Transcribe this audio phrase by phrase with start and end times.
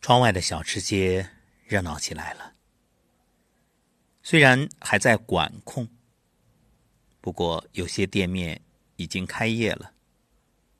[0.00, 1.28] 窗外的小吃街
[1.64, 2.54] 热闹起来了。
[4.22, 5.88] 虽然还在管控，
[7.20, 8.60] 不过有些店面
[8.96, 9.92] 已经开业了。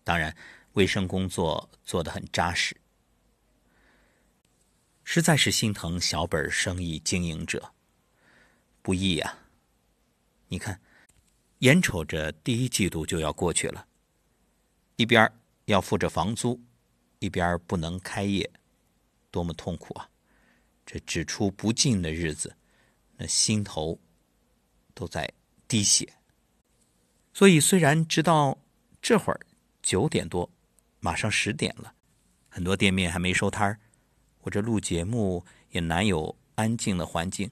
[0.04, 0.35] 当然，
[0.72, 2.77] 卫生工作做得很扎实。
[5.04, 7.73] 实在是心疼小本生意经营者，
[8.81, 9.39] 不易呀。
[10.49, 10.81] 你看，
[11.59, 13.87] 眼瞅着第一季度就要过去了，
[14.97, 15.31] 一边
[15.67, 16.61] 要付着房租，
[17.19, 18.51] 一边不能开业，
[19.30, 20.09] 多么痛苦啊！
[20.84, 22.56] 这只出不进的日子，
[23.16, 23.98] 那心头
[24.95, 25.32] 都在
[25.68, 26.12] 滴血。
[27.32, 28.58] 所以，虽然直到
[29.00, 29.41] 这会儿
[29.82, 30.50] 九点多，
[30.98, 31.95] 马上十点了，
[32.48, 33.78] 很多店面还没收摊儿。
[34.41, 37.50] 我这录节目也难有安静的环境，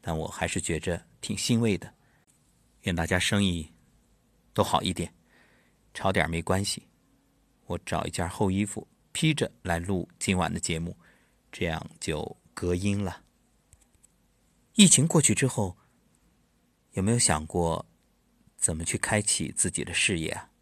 [0.00, 1.92] 但我还是觉着挺欣慰的。
[2.82, 3.70] 愿大家生意
[4.54, 5.12] 都好一点，
[5.92, 6.86] 吵点没关系。
[7.66, 8.88] 我找一件厚衣服
[9.20, 10.96] 披着来录今晚的节目，
[11.50, 13.24] 这样就隔音了。
[14.74, 15.76] 疫情过去之后，
[16.92, 17.84] 有没有想过
[18.56, 20.52] 怎么去开启自己的事业啊？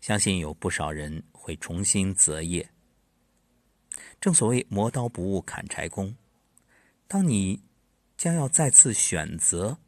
[0.00, 2.70] 相信有不少人会重新择业。
[4.20, 6.14] 正所谓磨刀不误砍柴工，
[7.08, 7.64] 当你
[8.16, 9.78] 将要再次选择，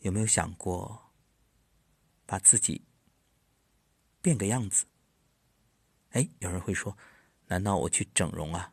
[0.00, 1.14] 有没有想过
[2.26, 2.82] 把自己
[4.20, 4.84] 变个样子？
[6.14, 6.96] 哎，有人会说
[7.48, 8.72] ：“难道我去整容啊？”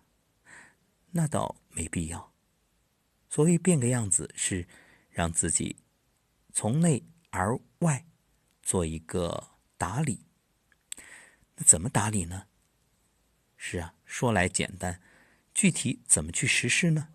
[1.09, 2.31] 那倒没必要。
[3.29, 4.67] 所谓变个样子，是
[5.09, 5.77] 让自己
[6.53, 8.05] 从内而外
[8.61, 10.23] 做一个打理。
[11.55, 12.45] 那怎么打理呢？
[13.57, 15.01] 是啊，说来简单，
[15.53, 17.09] 具体怎么去实施呢？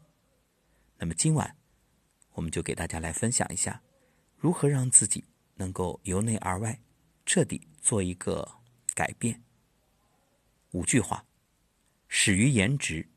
[0.98, 1.56] 那么今晚，
[2.32, 3.80] 我们就给大家来分享一下，
[4.36, 6.80] 如何让自己能够由内而外
[7.24, 8.58] 彻底做一个
[8.92, 9.45] 改变。
[10.72, 11.24] 五句话：
[12.08, 13.08] 始于颜值，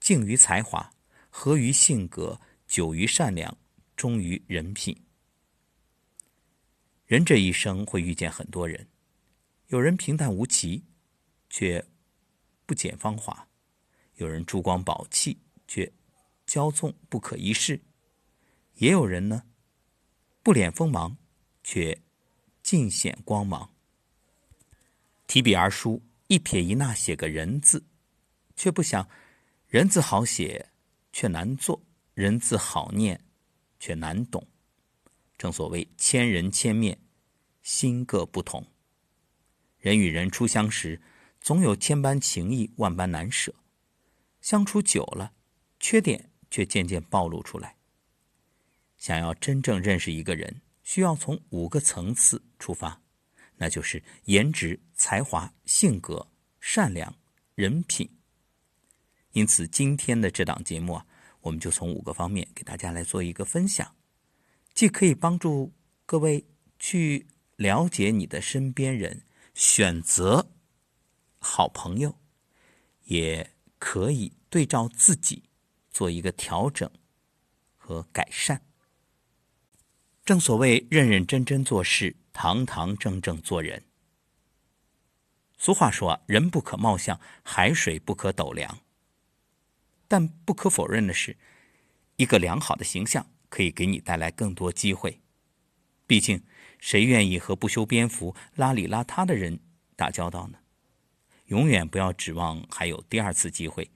[0.00, 0.92] 敬于才华，
[1.30, 3.56] 合于性格，久于善良，
[3.96, 4.96] 忠于人品。
[7.06, 8.88] 人这一生会遇见很多人，
[9.68, 10.84] 有人平淡无奇，
[11.48, 11.84] 却。
[12.66, 13.46] 不减芳华，
[14.14, 15.36] 有人珠光宝气
[15.68, 15.92] 却
[16.46, 17.76] 骄纵不可一世；
[18.76, 19.42] 也有人呢，
[20.42, 21.14] 不敛锋芒
[21.62, 22.00] 却
[22.62, 23.70] 尽显光芒。
[25.26, 27.84] 提笔而书，一撇一捺写个人字，
[28.56, 29.08] 却不想
[29.68, 30.70] 人字好写
[31.12, 31.82] 却难做，
[32.14, 33.20] 人字好念
[33.78, 34.46] 却难懂。
[35.36, 36.98] 正所谓千人千面，
[37.62, 38.66] 心各不同。
[39.78, 41.00] 人与人初相识。
[41.40, 43.54] 总有千般情谊，万般难舍。
[44.40, 45.34] 相处久了，
[45.78, 47.76] 缺点却渐渐暴露出来。
[48.96, 53.02] 想要真正认识一个人，需要从五个层次出发，
[53.58, 56.30] 那就是颜值、才华、性格、
[56.62, 57.14] 善良、
[57.54, 58.08] 人品。
[59.32, 61.06] 因此，今天的这档节目啊，
[61.42, 63.94] 我们就从五个方面给大家来做一个分享，
[64.72, 65.74] 既可以帮助
[66.06, 66.46] 各位
[66.78, 67.26] 去
[67.56, 70.48] 了解你的身边人，选择。
[71.38, 72.18] 好朋友，
[73.04, 75.42] 也可以对照自己
[75.90, 76.90] 做一个调整
[77.76, 78.62] 和改善。
[80.24, 83.84] 正所谓认认真真做事，堂堂正正做人。
[85.64, 88.80] 俗话说：“人不可貌相，海水不可斗量。”
[90.06, 91.38] 但不可否认的是，
[92.16, 95.22] 一个良好的形象可以给你带来更多机会。
[96.06, 96.42] 毕竟，
[96.78, 99.58] 谁愿意和不修边幅、邋里邋遢的人
[99.96, 100.58] 打交道呢？
[101.46, 103.90] 永远不要指望还有第二次机会，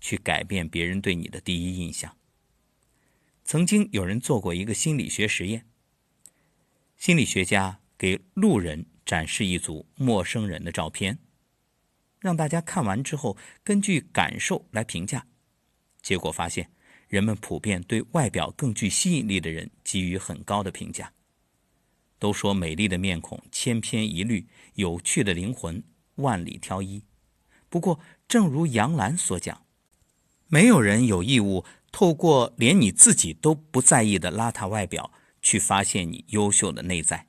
[0.00, 2.16] 去改变别人对你的第一印象。
[3.44, 5.66] 曾经有人做过一个心理学实验，
[6.96, 11.18] 心理学家给路人展示一组陌生人的照片，
[12.20, 15.26] 让大家看完之后根据感受来评价。
[16.00, 16.70] 结果发现，
[17.08, 21.12] 人们普遍对外表更具吸引力的人给予很高的评价。
[22.20, 25.82] 都说美丽的面孔千篇一律，有趣的灵魂。
[26.14, 27.02] 万里挑一，
[27.68, 27.98] 不过，
[28.28, 29.64] 正如杨澜所讲，
[30.46, 35.10] 没有人有义务透过连你自己都不在意的邋遢外表，
[35.42, 37.26] 去发现你优秀的内在。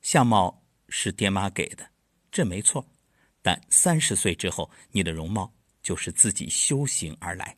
[0.00, 0.57] 相貌
[0.88, 1.88] 是爹妈给的，
[2.30, 2.86] 这没错，
[3.42, 5.52] 但三十岁之后，你的容貌
[5.82, 7.56] 就是自己修行而来。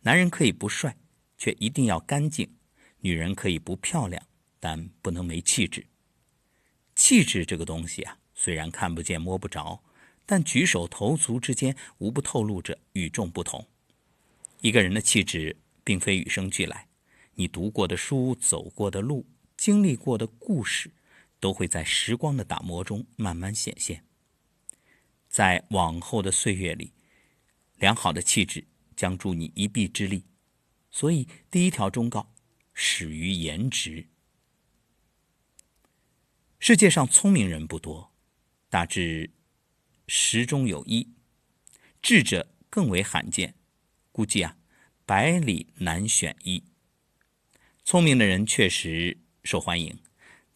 [0.00, 0.96] 男人可以不帅，
[1.36, 2.46] 却一定要干净；
[3.00, 4.22] 女人可以不漂亮，
[4.58, 5.86] 但不能没气质。
[6.94, 8.18] 气质这个东西啊。
[8.40, 9.82] 虽然看不见摸不着，
[10.24, 13.66] 但举手投足之间无不透露着与众不同。
[14.60, 16.86] 一个人的气质并非与生俱来，
[17.34, 19.26] 你读过的书、走过的路、
[19.56, 20.88] 经历过的故事，
[21.40, 24.04] 都会在时光的打磨中慢慢显现。
[25.28, 26.92] 在往后的岁月里，
[27.76, 30.24] 良好的气质将助你一臂之力。
[30.90, 32.34] 所以，第一条忠告
[32.72, 34.08] 始于颜值。
[36.58, 38.12] 世界上聪明人不多，
[38.68, 39.30] 大致
[40.06, 41.12] 十中有一，
[42.02, 43.54] 智者更为罕见。
[44.10, 44.56] 估计啊，
[45.04, 46.64] 百里难选一。
[47.84, 50.00] 聪明的人确实受欢迎，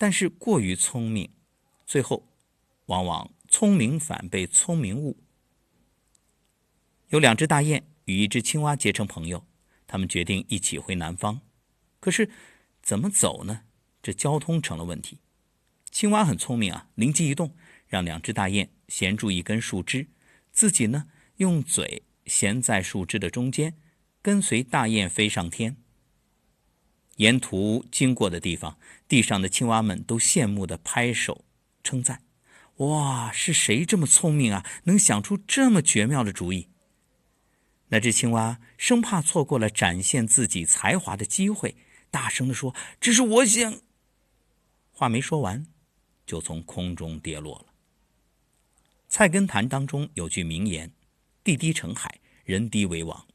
[0.02, 1.30] 但是过于聪明，
[1.86, 2.28] 最后
[2.86, 5.16] 往往聪明反被聪明误。
[7.10, 9.46] 有两只大雁与一只青蛙结成朋友，
[9.86, 11.40] 他们决定一起回南方。
[12.00, 12.28] 可是
[12.82, 13.62] 怎么走呢？
[14.02, 15.20] 这交通成了问题。
[15.92, 17.54] 青蛙很聪明啊，灵机一动，
[17.86, 20.08] 让两只大雁衔住一根树枝，
[20.50, 21.06] 自己呢
[21.36, 23.76] 用嘴衔在树枝的中间，
[24.20, 25.76] 跟随大雁飞上天。
[27.18, 28.78] 沿途经过的地方，
[29.12, 31.44] 地上的青蛙们都羡慕的拍手
[31.84, 32.22] 称赞
[32.80, 34.64] ：“哇，是谁这么聪明啊？
[34.84, 36.70] 能想出这么绝妙的主意？”
[37.92, 41.76] 那只青蛙生怕错过了展现自己才华的机会，
[42.10, 43.82] 大声的说：“这是我想。”
[44.90, 45.66] 话没说完。
[46.24, 47.66] 就从空中跌落了。
[49.10, 50.90] 《菜根谭》当中有句名言
[51.44, 53.26] ：“地低成海，人低为王。”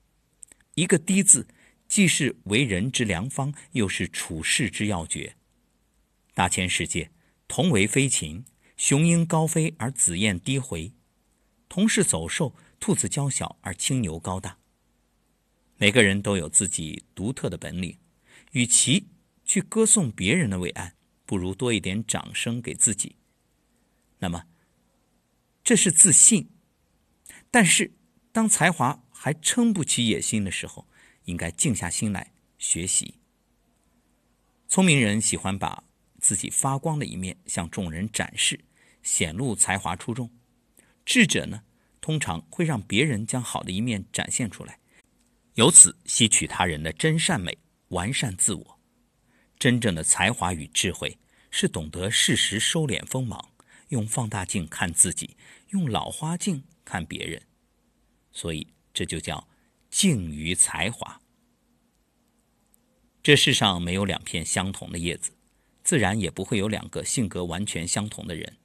[0.74, 1.48] 一个“低”字，
[1.88, 5.36] 既是为人之良方，又是处世之要诀。
[6.38, 7.10] 大千世界，
[7.48, 8.46] 同为飞禽，
[8.76, 10.94] 雄鹰高飞而紫燕低回；
[11.68, 14.60] 同是走兽，兔子娇小而青牛高大。
[15.78, 17.98] 每个人都有自己独特的本领，
[18.52, 19.08] 与其
[19.46, 20.94] 去歌颂别人的伟岸。
[21.26, 23.16] 不如多一点掌声给自己。
[24.20, 24.46] 那么，
[25.64, 26.52] 这是自信。
[27.50, 27.96] 但是，
[28.32, 30.88] 当才华还撑不起野心的时候，
[31.26, 33.16] 应该静下心来学习。
[34.68, 35.84] 聪明人喜欢把
[36.28, 38.60] 自己发光的一面向众人展示，
[39.02, 40.28] 显露才华出众；
[41.06, 41.64] 智者呢，
[42.02, 44.78] 通常会让别人将好的一面展现出来，
[45.54, 47.58] 由此吸取他人的真善美，
[47.88, 48.80] 完善自我。
[49.58, 51.18] 真正的才华与智慧，
[51.50, 53.54] 是懂得适时收敛锋芒，
[53.88, 55.38] 用放大镜看自己，
[55.70, 57.42] 用老花镜看别人。
[58.34, 59.48] 所以这就叫
[59.90, 61.22] 静于才华。
[63.24, 65.32] 这世上没有两片相同的叶子，
[65.88, 68.58] 自然也不会有两个性格完全相同的人。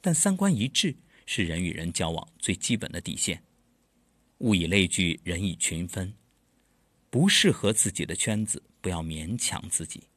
[0.00, 3.44] 但三观一致是人与人交往最基本的底线。
[4.38, 6.14] 物以类聚，人以群分。
[7.10, 8.62] 不适合自己的圈子。
[8.80, 10.08] 不要勉强自己，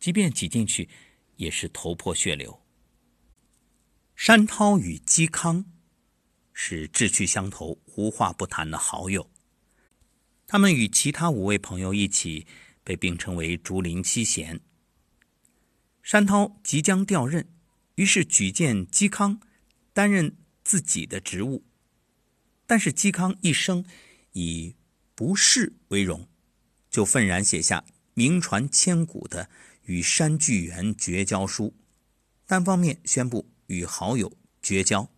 [0.00, 0.88] 即便挤进去，
[1.36, 2.62] 也是头破血流。
[4.14, 5.64] 山涛与嵇康
[6.54, 9.30] 是志趣相投、无话不谈的好友。
[10.46, 12.46] 他们与其他五位朋友一起
[12.82, 14.58] 被并称为竹林七贤。
[16.04, 17.48] 山涛即将调任，
[17.94, 19.40] 于是举荐嵇康
[19.94, 21.64] 担任自己的职务，
[22.66, 23.86] 但是嵇康一生
[24.32, 24.74] 以
[25.14, 26.28] 不仕为荣，
[26.90, 27.82] 就愤然写下。
[28.12, 29.48] 名传千古的
[29.86, 31.74] 与山巨源绝交书，
[32.46, 35.10] 单方面宣布与好友绝交。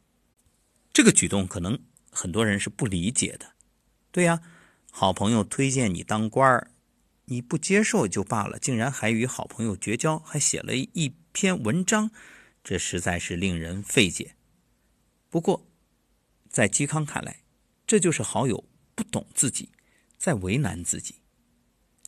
[0.93, 1.79] 这个举动可能
[2.11, 3.53] 很多人是不理解的。
[4.12, 4.41] 对呀，
[4.91, 6.71] 好朋友推荐你当官儿，
[7.26, 12.11] 你不接受就罢了，竟然还与好朋友绝交，还写了一篇文章，
[12.62, 14.37] 这实在是令人费解。
[15.28, 15.67] 不过，
[16.49, 17.42] 在嵇康看来，
[17.87, 18.64] 这就是好友
[18.95, 19.71] 不懂自己，
[20.16, 21.16] 在为难自己。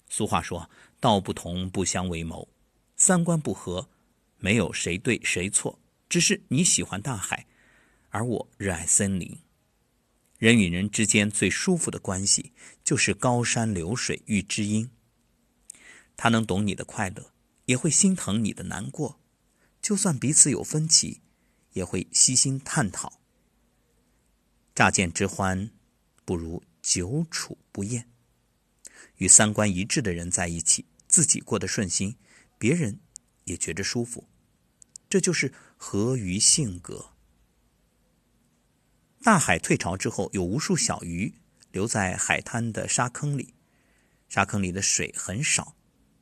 [0.08, 0.70] 俗话说
[1.00, 2.48] ：“道不同不相为谋，
[2.96, 3.90] 三观不合，
[4.38, 7.44] 没有谁对谁错，只是你喜欢大海，
[8.10, 9.36] 而我热爱森林。
[10.38, 12.52] 人与人之间最舒服的关系，
[12.84, 14.88] 就是高山流水遇知音。
[16.18, 17.32] 他能懂你的快乐，
[17.66, 19.20] 也会心疼你的难过，
[19.80, 21.22] 就算彼此有分歧，
[21.74, 23.20] 也会悉心探讨。
[24.74, 25.70] 乍见之欢，
[26.24, 28.10] 不如久处不厌。”
[29.18, 32.16] 与三观一致的人在一起，自己过得顺心，
[32.58, 32.98] 别人
[33.44, 34.28] 也觉着舒服，
[35.08, 37.12] 这就是合于性格。
[39.22, 41.34] 大海退潮之后，有无数小鱼
[41.70, 43.54] 留在海滩的沙坑里，
[44.28, 45.76] 沙坑里的水很少，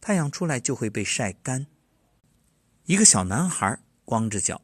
[0.06, 1.66] 太阳出来就会被晒干。
[2.84, 4.62] 一个小男孩光着脚，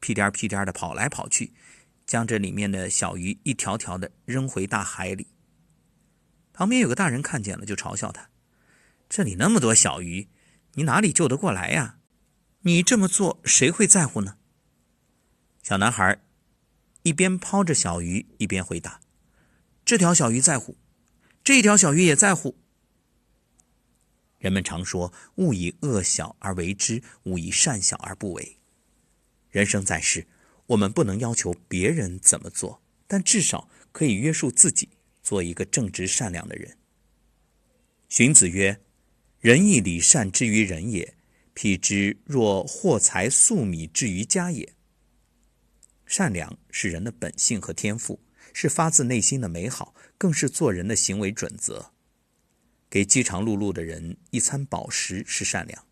[0.00, 1.52] 屁颠屁颠的跑来跑去，
[2.04, 5.28] 将这里面的小鱼一条条的扔回大海里。
[6.52, 8.30] 旁边有个大人看见了，就嘲笑他
[9.08, 10.26] ：“这里那么多小鱼，
[10.74, 11.98] 你哪里救得过来呀？
[12.62, 14.38] 你这么做，谁会在乎呢？”
[15.62, 16.20] 小男孩
[17.04, 18.98] 一边抛着小鱼，一边回答
[19.86, 20.76] ：“这条小鱼在乎，
[21.44, 22.58] 这条小鱼也在乎。”
[24.40, 28.56] 人们常说：“勿以恶小而为之，勿以善小而不为。”
[29.52, 30.26] 人生在世，
[30.66, 34.88] 我们不能要求别人怎么做，但至少可以约束自己，
[35.22, 36.78] 做一个正直善良的人。
[38.08, 38.80] 荀子曰
[39.40, 41.14] ：“仁义礼善之于人也，
[41.54, 44.72] 譬之若货财粟米之于家也。”
[46.06, 48.18] 善良是人的本性和天赋，
[48.54, 51.92] 是发自内心的美好，更是做人的行为准则。
[52.90, 55.86] 给饥肠辘辘的人一餐饱食是善良，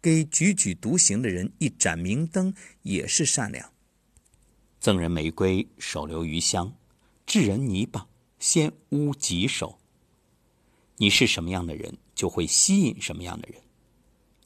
[0.00, 3.72] 给踽踽独行的人一盏明灯也是善良。
[4.80, 6.74] 赠人玫瑰，手留余香；
[7.26, 9.78] 致人泥巴，先污己手。
[10.96, 13.60] 你是什么样的人，就会吸引什么样的人。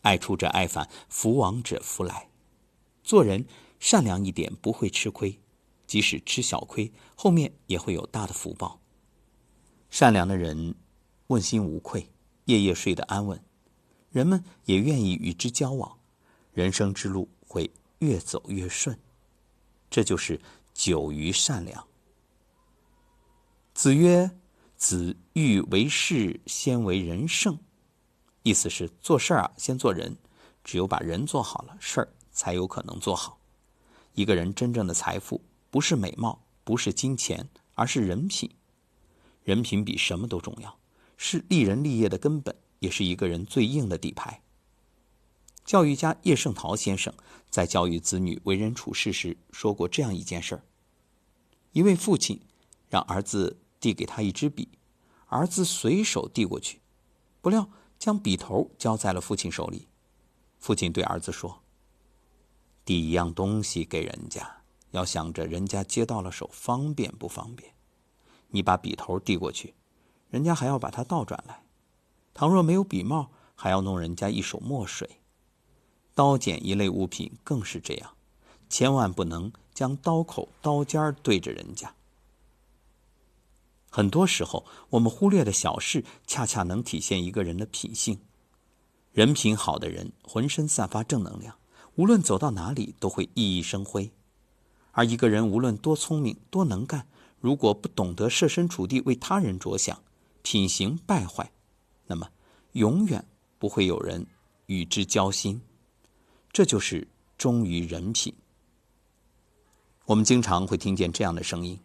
[0.00, 2.30] 爱出者爱返，福往者福来。
[3.04, 3.46] 做人。
[3.78, 5.38] 善良一点不会吃亏，
[5.86, 8.80] 即使吃小亏，后面也会有大的福报。
[9.90, 10.74] 善良的人
[11.28, 12.10] 问心无愧，
[12.44, 13.42] 夜夜睡得安稳，
[14.10, 15.98] 人们也愿意与之交往，
[16.52, 18.98] 人生之路会越走越顺。
[19.90, 20.40] 这就是
[20.74, 21.86] 久于善良。
[23.74, 24.30] 子曰
[24.76, 27.58] ：“子欲为事，先为人圣。”
[28.42, 30.16] 意思是做事儿啊，先做人，
[30.62, 33.38] 只有把人做好了，事儿才有可能做好。
[34.14, 38.50] 一个人真正的财富不是美貌，不是金钱，而是人品。
[39.44, 40.78] 人品比什么都重要，
[41.16, 44.42] 是立人立业的根本，也是一个人最硬的底牌。
[45.64, 47.12] 教育家叶圣陶先生
[47.50, 50.62] 在教育子女为人处事时说过这样一件事儿：
[51.72, 52.40] 一位父亲
[52.88, 54.68] 让儿子递给他一支笔，
[55.26, 56.80] 儿子随手递过去，
[57.40, 57.68] 不料
[57.98, 59.88] 将笔头交在了父亲手里。
[60.58, 61.62] 父亲对儿子说。
[62.84, 67.74] 递一样东西给人家，要想着人家接到了手方便不方便。
[68.50, 69.74] 你把笔头递过去，
[70.36, 71.62] 人家还要把它倒转来。
[72.34, 75.08] 倘若没有笔帽，还要弄人家一手墨水。
[76.14, 78.12] 刀剪一类物品更是这样，
[78.68, 81.94] 千万不能将刀口、刀尖对着人家。
[83.88, 88.20] 很多时候，我们忽略的小事，恰恰能体现一个人的品性。
[89.12, 91.56] 人品好的人，浑身散发正能量。
[91.94, 94.10] 无论走到哪里都会熠熠生辉，
[94.92, 97.06] 而一个人无论多聪明多能干，
[97.40, 100.02] 如果不懂得设身处地为他人着想，
[100.46, 101.50] 品行败坏，
[102.06, 102.30] 那么
[102.74, 103.26] 永远
[103.58, 104.24] 不会有人
[104.66, 105.60] 与之交心。
[106.52, 108.32] 这就是忠于人品。
[110.04, 111.80] 我们经常会听见这样的声音：“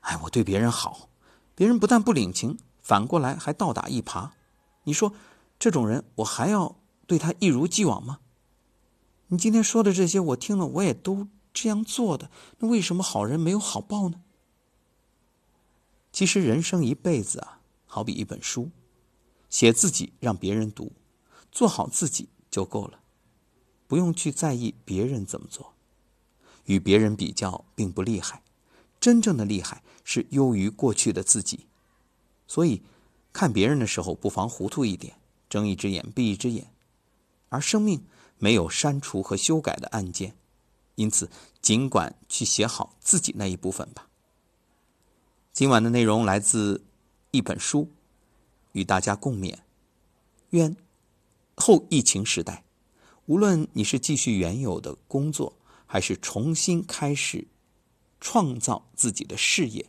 [0.00, 1.08] 哎，我对别人好，
[1.54, 4.32] 别人不但不领情，反过来还倒打一耙。
[4.84, 5.14] 你说
[5.58, 6.76] 这种人，我还要
[7.06, 8.18] 对他一如既往吗？”
[9.28, 12.30] 你今天说的这些，我听了，我也都这样做的。
[12.58, 14.20] 那为什么好人没有好报呢？
[16.12, 18.70] 其实人生一辈子啊，好比一本书，
[19.48, 20.92] 写自己让别人读，
[21.52, 23.00] 做好自己就够了，
[23.86, 25.74] 不用去在意别人怎么做。
[26.64, 28.42] 与别人比较并不厉害，
[29.00, 31.66] 真正的厉害是优于过去的自己。
[32.46, 32.82] 所以，
[33.32, 36.72] 看别人的时候，不妨糊涂一点，睁一只眼闭一只眼，
[37.48, 38.04] 而生命。
[38.40, 40.36] 没有删除和修改的按键，
[40.94, 41.28] 因此
[41.60, 44.07] 尽管去写好自己那一部分吧。
[45.58, 46.84] 今晚的内容来自
[47.32, 47.90] 一本书，
[48.74, 49.58] 与大家共勉。
[50.50, 50.76] 愿
[51.56, 52.62] 后疫情时代，
[53.26, 55.52] 无论你是继续原有的工作，
[55.84, 57.44] 还是重新开始
[58.20, 59.84] 创造自己的事业，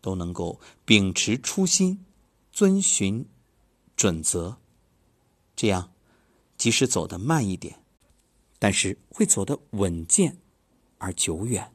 [0.00, 2.04] 都能够秉持初心，
[2.50, 3.24] 遵循
[3.94, 4.56] 准则，
[5.54, 5.92] 这样。
[6.56, 7.78] 即使走得慢一点，
[8.58, 10.36] 但是会走得稳健
[10.98, 11.72] 而久远。